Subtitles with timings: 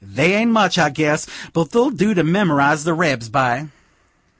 [0.03, 3.67] They aint much, I guess, but they'll do to memorize the rebs by."